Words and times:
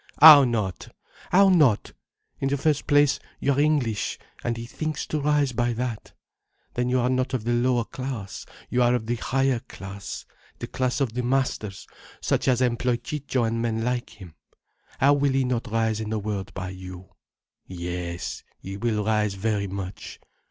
"How 0.19 0.45
not? 0.45 0.87
How 1.31 1.49
not? 1.49 1.93
In 2.39 2.49
the 2.49 2.57
first 2.57 2.87
place, 2.87 3.19
you 3.39 3.51
are 3.53 3.59
English, 3.59 4.17
and 4.43 4.57
he 4.57 4.65
thinks 4.65 5.05
to 5.05 5.19
rise 5.21 5.51
by 5.51 5.73
that. 5.73 6.13
Then 6.73 6.89
you 6.89 6.99
are 6.99 7.07
not 7.11 7.35
of 7.35 7.43
the 7.43 7.53
lower 7.53 7.85
class, 7.85 8.47
you 8.67 8.81
are 8.81 8.95
of 8.95 9.05
the 9.05 9.17
higher 9.17 9.59
class, 9.59 10.25
the 10.57 10.65
class 10.65 11.01
of 11.01 11.13
the 11.13 11.21
masters, 11.21 11.85
such 12.19 12.47
as 12.47 12.61
employ 12.61 12.97
Ciccio 12.97 13.43
and 13.43 13.61
men 13.61 13.83
like 13.83 14.09
him. 14.19 14.33
How 14.97 15.13
will 15.13 15.33
he 15.33 15.43
not 15.43 15.71
rise 15.71 16.01
in 16.01 16.09
the 16.09 16.17
world 16.17 16.51
by 16.55 16.69
you? 16.69 17.09
Yes, 17.67 18.43
he 18.59 18.77
will 18.77 19.05
rise 19.05 19.35
very 19.35 19.67
much. 19.67 20.19